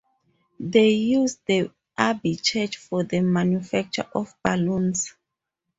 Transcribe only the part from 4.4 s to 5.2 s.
balloons.